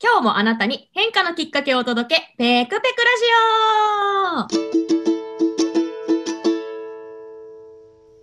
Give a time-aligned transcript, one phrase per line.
[0.00, 3.24] 今日もあなたに変化のきっかけをお届け、ペクペクラジ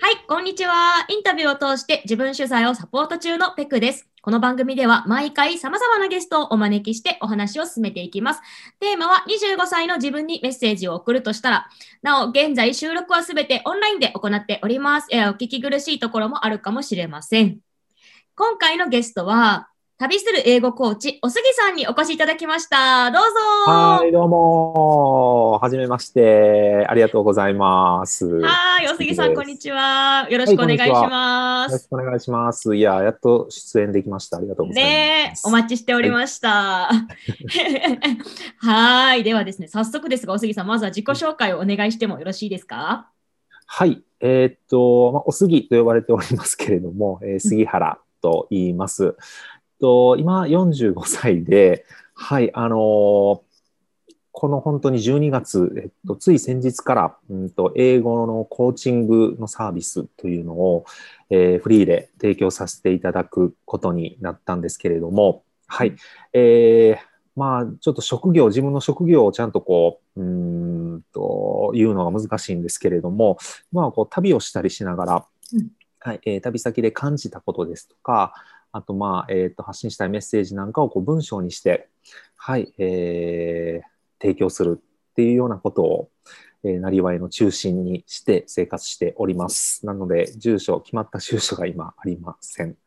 [0.00, 1.04] オはい、こんにちは。
[1.08, 4.08] インタビューを通して自分取材をサポート中のペクです。
[4.22, 8.40] この番組では毎回様々なゲストをお招きしてお話を進めていきます。
[8.78, 11.68] テーマは25歳の自分にメッセージを送るとしたら、
[12.02, 15.08] なお、現在収録はすべてオンラインで行っております。
[15.10, 17.58] えお聞き苦しいところもあるかもしれません。
[18.36, 23.12] 今回のゲストは、旅する英語コーチ、おすぎさんにお越しいただきました。
[23.12, 25.52] どうぞはい、どうも。
[25.62, 26.84] はじめまして。
[26.88, 28.26] ありがとうございます。
[28.26, 30.26] よはい、おすぎさん、こんにちは。
[30.28, 31.72] よろしくお願いします。
[31.74, 32.74] ろしくお願いします。
[32.74, 34.38] いや、やっと出演できました。
[34.38, 34.92] ありがとうございます。
[34.92, 36.90] ねえ、お待ちしておりました。
[38.58, 43.10] はい、ではですね、早速ですが、おすぎさん、まずは自己紹介をお願いしてもよろしいですか？
[43.66, 44.02] はい。
[44.18, 49.14] えーっと、まあ、おすぎと呼ばれておりますけれども、えー杉原と言います。
[49.84, 51.84] と今、45歳で、
[52.14, 53.40] はい、あのー
[54.36, 60.86] この本当に12月、えっと、つい先日から、うんと、英語のコーチングのサービスというのを、
[61.30, 65.94] えーフリーで提供させていただくことになったんですけれども、はい。
[66.32, 73.38] えーまあ、ちょっと職業、自分の職業をちゃんとこう、うーんと、言うのが難しいんですけれども、
[73.70, 75.68] まあ、こう、旅をしたりしながら、うん
[76.00, 78.34] はい、えー旅先で感じたことですとか、
[78.74, 81.88] あと、まあ、えっ、と、発信したいメッセージなんかをこう文章にして、
[82.36, 83.94] はい、えー
[84.24, 86.10] 提供するっていうようなことを、
[86.64, 89.84] えー、なりわいの中心にして生活しております。
[89.84, 92.76] なので、住所、決まった住所が今ありません。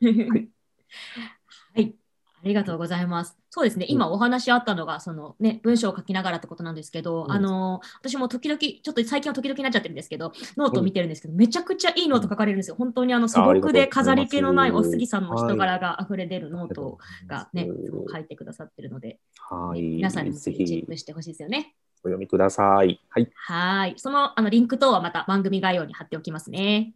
[0.00, 1.94] はい。
[2.40, 3.36] ありがとうございます。
[3.58, 12.76] そうですね、今お話あったのが、そのね、文章を書きながらってことなんですけど、うんあの、私も時々、ちょっと最近は時々になっちゃってるんですけど、ノートを見てるんですけど、めちゃくちゃいいノート書かれるんですよ。
[12.76, 17.66] 本当にあの素朴で飾り気のないおすぎさんの人柄が溢れ出るノートがね、
[18.12, 19.18] 書いてくださってるので、
[19.50, 19.82] はい。
[19.82, 21.74] 皆さんにもぜぜひチェひックしてほしいですよね。
[22.04, 23.00] お読みください。
[23.08, 23.28] はい。
[23.34, 23.94] はい。
[23.96, 26.94] そのあのリンク等はまた番組概要に貼っておきますね。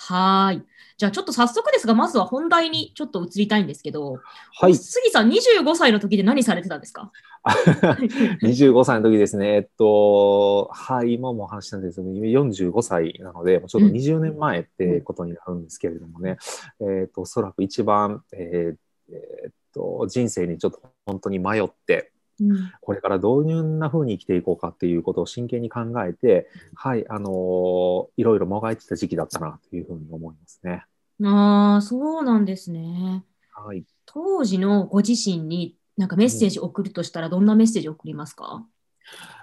[0.00, 0.62] はい。
[0.96, 4.20] じゃあちょっと早速ですが、まずは本題にちょっと移りたいんですけど、
[4.60, 4.74] はい。
[4.74, 7.10] 杉さん25歳の時で何されてたんですか？
[8.42, 16.36] 25歳の時ですね、えっと、はい、今もお話ししたんですけど、今45歳なので、ちょうど20年前ってことになるんですけれどもね、
[16.80, 18.76] えっと、おそらく一番、えー
[19.12, 30.84] えーっと、人生にちょっと本当に迷って、うんこれからどういうな風に生きていこうかっていうことを真剣に考えて、はい、あのーいろいろもがいてた時期だったなというふうに思いますね。
[31.24, 33.24] ああ、そうなんですね。
[33.52, 33.84] はい。
[34.06, 38.64] 当時のご自身になんかメッセージを送るとしたら、どんなメッセージを送りますか、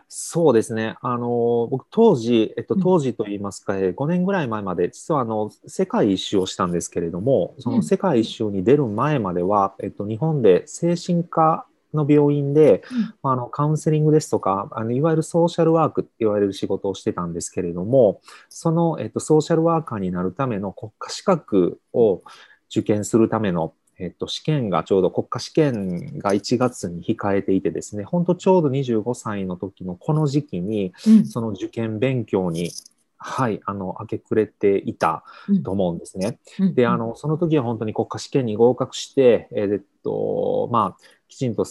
[0.07, 0.95] そうですね。
[1.01, 13.13] あの、僕当時、えっと、うん当時といいますか、えー5年ぐらい前まで、実はあの、世界一周をしたんですけれども、そうんの世界一周に出る前までは、えっと、日本で精神科の病院で、うん。
[13.23, 22.23] まああの、カウンセリングですとか、あの、いわゆるソーシャルワークって言われる仕事をしてたんですけれども、その、えっと、ソーシャルワーカーになるための国家資格を
[22.69, 31.25] 受験するためのえっと、試験がちょうど国家試験が1月に控えていてですね、本当ちょうど25歳の時のこの時期に、うん。
[31.25, 32.72] その受験勉強に、
[33.17, 35.23] はい、あの、明け暮れていた
[35.63, 36.39] と思うんですね。
[36.59, 36.75] うん。
[36.75, 41.66] で、あ、の、その時は本当に国家試験に合格して、えーっと、まあ、きちんと、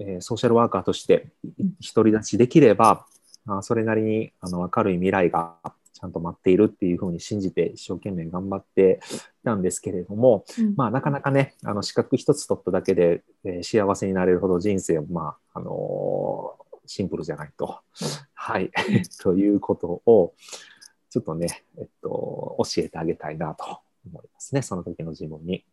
[0.00, 1.28] えーソーシャルワーカーとして
[1.58, 3.06] うん独り立ちできれば、
[3.46, 5.56] あそれなりにあの明るい未来が
[5.92, 9.00] ちゃんと待っているっていうふうに信じて一生懸命頑張って
[9.42, 17.80] いたんですけれども、うんまあ、なかなかね、あの資格一つ取っただけで、えー幸せになれるほど人生は、まあ、あのーシンプルじゃないと。
[18.34, 18.70] はい。
[19.22, 20.34] ということを、
[21.10, 25.64] ちょっとね、えっと、教えてあげたいなと思いますね、その時の自分に。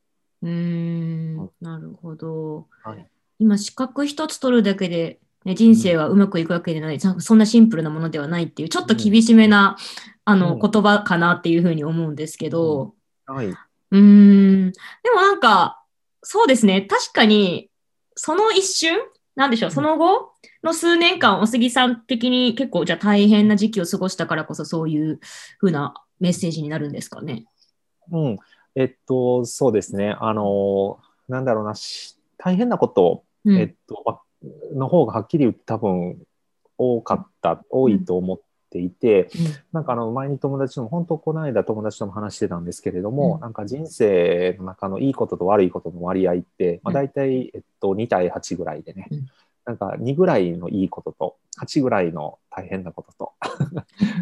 [0.44, 2.68] うーん、なるほど。
[2.84, 3.10] はい。
[3.40, 9.78] 今、資格一つ取るだけで、ね、人生はうまくいくわけではない、そそんなシンプルなものではないっていう、ちょっと厳しめな、
[10.26, 12.96] あのうん言葉かなっていうふうに思うんですけど、
[13.28, 13.48] はい。
[13.48, 15.84] うーん、でもなんか、
[16.24, 17.70] そうですね、確かに、
[18.16, 18.98] その一瞬、
[19.36, 20.32] なんでしょう、その後
[20.64, 25.20] の数年間、お杉さん的に結構、じゃあ大変な時期を過ごしたからこそ、そういう
[25.60, 27.46] ふうなメッセージになるんですかね。
[28.12, 28.38] うん。
[28.74, 30.16] えっと、そうですね。
[30.20, 33.58] あの、なんだろうな、し大変なこと、うん。
[33.58, 34.20] えっと、ま、
[34.74, 36.18] の方がはっきり言って多分
[36.78, 38.40] 多かった、多いと思っ
[38.70, 39.30] ていて、
[39.72, 43.42] なんかあの前に友達とも、本当この間友達とも話してたんですけれども、うん。
[43.42, 46.96] なんか人生の中のいいことと悪いことの割合って、まあ、うん。
[46.96, 49.26] 大体、えっと、2対8ぐらいでね、うん。
[49.66, 53.34] なんか2ぐらいのいいことと、8ぐらいの大変なことと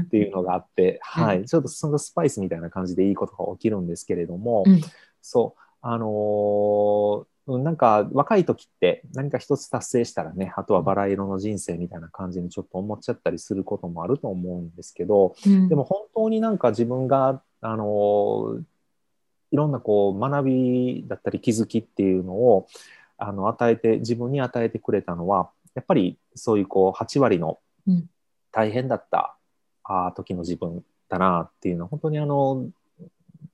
[0.05, 4.81] っていうのがあって、はい、ちょっとそのスパイスみたいな感じでいいことが起きるんですけれども、うん。
[5.21, 15.67] そう、あのーうんなんか若い時って何か一つ達成したらね、あとはバラ色の人生みたいな感じにちょっと思っちゃったりすることもあると思うんですけど、うん。
[15.67, 18.59] でも本当になんか自分が、あの、
[19.51, 22.67] いろんなこう学びだったり気づきっていうのを、
[23.17, 28.09] あの、与えて、自分に与えてくれたのは、やっぱりそういうこう8割のうん。
[28.53, 29.35] 大変だった、
[29.83, 32.69] あー時の自分だなっていうのは、本当にあの、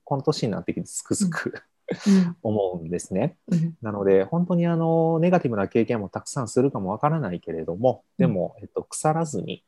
[0.04, 1.69] この年になってきてつくづく、うん
[2.42, 3.36] 思うんですね。
[3.48, 9.64] うんなので、本当にあの、ネガティブな経験もたくさんするかもわからないけれども、でも、えっと、腐らずに、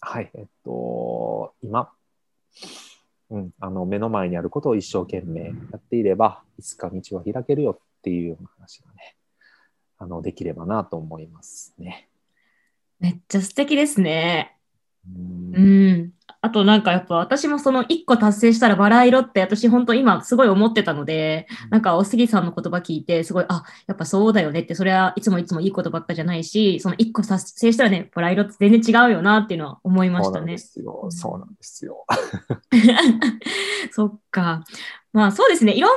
[0.00, 1.90] はい、えっと、今、
[3.30, 9.16] うん、あの、目の前にあることを一生懸命やっていれば、いつか道は開けるよっていうような話がね、
[9.98, 12.08] あの、できればなと思いますね。
[13.00, 14.56] めっちゃ素敵ですね。
[15.06, 15.58] うんう
[15.92, 16.12] ん。
[16.44, 30.58] あとなんかやっぱ私もその1個達成したらバラ色って私本当今すごい思ってたので、なんかお杉さんの言葉聞いてすごい、あ、やっぱそうだよねって、それはいつもいつもいいことばっかじゃないし、その1個達成したらね、バラ色って全然違うよなっていうのは思いましたねそうなんで。
[30.58, 31.06] すよ。
[31.08, 32.04] そうなんですよ。
[33.90, 34.64] そっか。
[35.14, 35.72] まあそうですね。
[35.72, 35.96] いろんな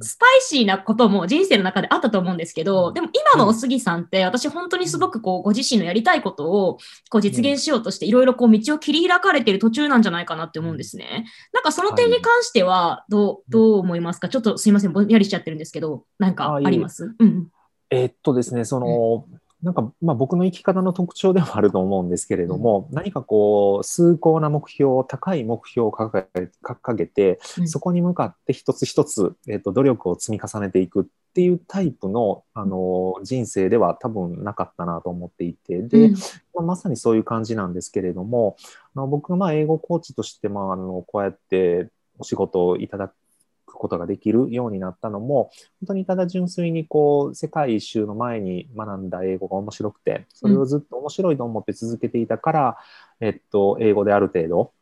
[0.00, 6.78] スパイシーなことも人生の中であったと思うんですけど、でも今のお杉さんって私本当にすごくこうご自身のやりたいことを
[7.10, 11.26] こう実現しようとしていろいろこう道を切り開かれている途中なんじゃないかなって思うんですね。
[11.52, 14.30] なんかその点に関してはどう、どう思いますか？
[14.30, 17.14] ちょっとすいません、ぼんやりしちゃってるんですけど、なんかあります？
[17.18, 17.48] うん。
[17.90, 19.26] えーっとですね、その、
[19.64, 27.68] なんか、まあ、僕の生き方の特徴でもあると思うんですけれども、何かこう、崇高な目標、高い目標を掲げ掲げて、うん。
[27.68, 36.12] そこに向かって一つ一つ、えーっと、努力を積み重ねていくっていうタイプの、あの、人生では多分なかったなと思っていて、で、うん。
[36.12, 36.18] ま
[36.58, 38.56] あ、まさにそういう感じなんですけれども、
[38.94, 41.88] あの僕がまあ英語コーチとして、まあ、あのこうやって
[42.18, 43.12] お仕事をいただ
[43.74, 45.50] くことができるようになったのも、
[45.80, 52.78] 本当にただ純粋にこう世界一周の前に学んだ英語が面白くて、それをずっと面白いと思って続けていたから、
[53.20, 54.72] えっと、英語である程度、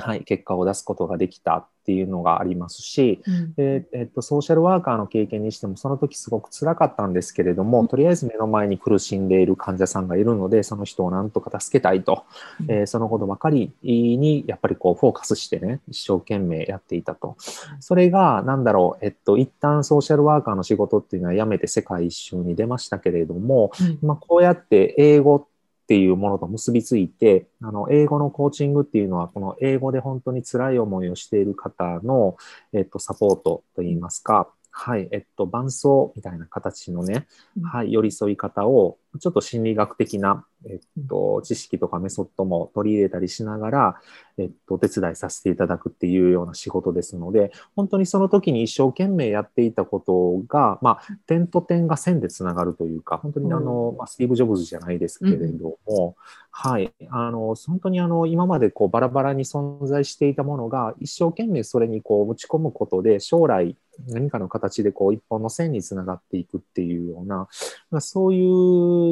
[0.00, 3.54] はい、結果を出すことができたっていうのがありますし、うん。
[3.54, 12.24] で、えっと、ソーシャルワーカーの経験にしても、その時すごく辛かったんですけれども、とりあえず目の前に苦しんでいる患者さんがいるので、その人をなんとか助けたいと、
[12.60, 12.70] うん。
[12.70, 17.36] えーそのことばかりに、やっぱりこう、フォーカスしてね、一生懸命やっていたと。
[17.78, 23.98] それが、なんだろう、えっと、一旦ソーシャルワーカーの仕事っていうのはやめて世界一周に出ましたけれども、うん。
[24.02, 25.46] まあ、こうやって英語
[25.90, 32.36] っていうものと結びついて、あの、英語のコーチングっていうのは、この英語で本当に辛い思いをしている方の、
[32.72, 37.26] えっと、サポートといいますか、はい、えっと、伴奏みたいな形のね、
[37.56, 37.62] うん。
[37.64, 44.00] はい、寄り添い方を、ちょっと心理学的な、えっと、知識とかメソッドも取り入れたりしながら、
[44.38, 56.16] えっと、お手伝いさせていただくっていうような仕事ですので、本当にその時に一生懸命やっていたことが、まあ、点と点が線でつながるというか、本当にあの、まあ、スティーブ・ジョブズじゃないですけれども、
[56.52, 63.76] はい、あの、本当にあの、今までこうバラバラに存在していたものが、一生懸命それにこう、打ち込むことで、将来
[64.08, 67.48] 何かの形でこう、一本の線につながっていくっていうような、
[67.90, 68.50] まあ、そういう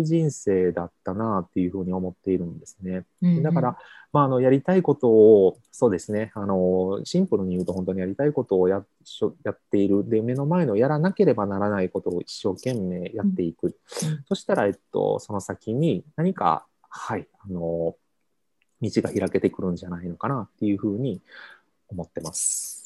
[0.03, 3.05] 人生だったなっていうふうに思っているんですね。
[3.23, 3.79] うんだから、
[4.13, 6.33] まあ、あのやりたいことを、そうですね。
[6.35, 10.09] あの、シンプルに言うと、本当にやりたいことをやしょやっている。
[10.09, 13.75] で、目の前のやらなければならないことを一生懸命やっていく、うん。
[14.27, 17.97] そしたら、えっと、その先に何か、はい、あの
[18.81, 21.21] 道が開けてくるんじゃないのかなっていうふうに
[21.89, 22.78] 思ってます。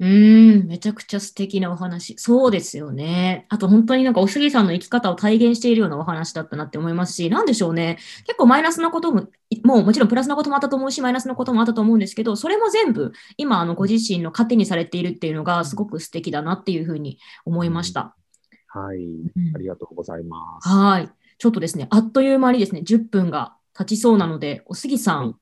[0.00, 2.16] うーん、めちゃくちゃ素敵なお話。
[2.18, 3.46] そうですよね。
[3.48, 7.98] あと本当になんかお杉さんの生き方を体現しているようなお話だったなって思いますし、なんでしょうね。
[8.24, 18.14] 結構マイナスなことも、いもうもちろんプラスなこともあったと思うし、マイナスなこともあったと思うんですけど、それも全部今あのご自身の糧にされているっていうのがすごく素敵だなっていうふうに思いました。
[18.68, 20.68] はい、うんありがとうございます。
[20.68, 21.10] はい。
[21.38, 25.34] ちょっとですね、あっという間にですね、10分が経ちそうなので、お杉さん、はい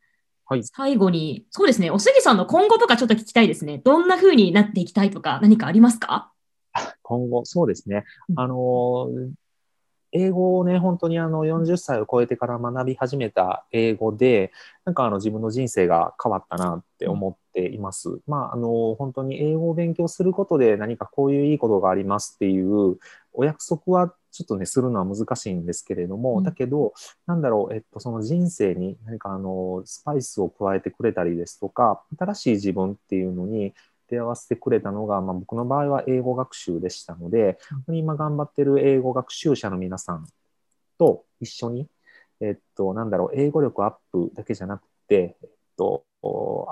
[0.48, 3.78] はい最後に、そうですね、お杉さんの今後とかちょっと聞きたいですね。
[3.78, 6.32] どんな風になっていきたいとか何かありますか？
[7.02, 8.32] 今後、そうですねう。
[8.34, 9.08] んあの、
[10.12, 14.52] 英語をね、本当にあの40歳を超えてから学び始めた英語で、
[14.84, 18.20] なんかあの自分の人生が変わったなって思っています。
[18.26, 22.98] まあ、あの、本当に英語を勉強することで何かこういういいことがありますっていう
[23.32, 26.92] お約束はちょっとね、するのは難しいんですけれども、うんだけど、
[27.26, 33.72] なんだろう、えっと、その人生に何かあの、スパイスを加えてくれたりですとか、新しい自分っていうのに
[34.08, 40.26] 出会わせてくれたのが、まあ、僕の場合は英語学習でしたので、本当に今頑張ってる英語学習者の皆さん
[40.98, 41.88] と一緒に、
[42.40, 46.04] えっと、なんだろう、英語力アップだけじゃなくて、えっと、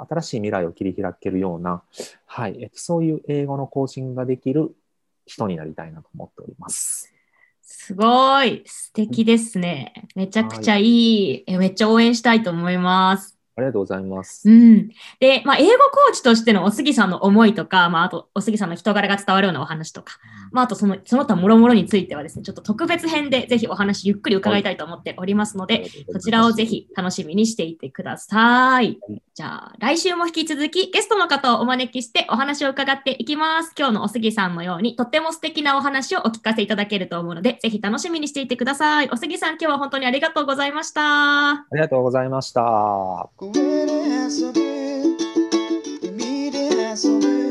[0.09, 1.83] 新しい未来を切り開けるような、
[2.27, 4.75] はい、えっと、そういう英語のコーチングができる
[5.27, 7.13] 人になりたいなと思っております。
[7.63, 8.63] すごい。
[8.67, 10.09] 素敵ですね。
[10.15, 11.45] めちゃくちゃいい。
[11.47, 13.39] えめっちゃ応援したいと思います。
[13.57, 14.49] ありがとうございます。
[14.49, 14.89] うん。
[15.21, 20.19] で、まあ、英語コーチとしてのおすぎさんの思いとか、まあ、あと、おすぎさんの人柄が伝わるようなお話とか、
[20.51, 28.99] まあ、あと、その、その他もろもろについてはですね、ちょっと特別編でぜひお話ゆっくり伺いたいと思っておりますので、そちらをぜひ楽しみにしていてください。
[29.35, 33.73] じゃあ、来週も引き続きゲストの方をお招きしてお話を伺っていきます。
[33.77, 39.09] 今日のおすぎさんのようにとっても素敵なお話をお聞かせいただけると思うので、ぜひ楽しみにしていてください。
[39.11, 41.51] おすぎさん、今日は本当にありがとうございました。
[41.51, 43.29] ありがとうございました。
[43.45, 45.05] Kuvere hasobir,
[46.09, 47.44] imide hasobir.